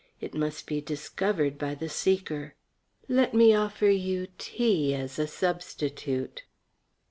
[0.19, 2.55] It must be discovered by the seeker.
[3.07, 6.41] Let me offer you tea as a substitute."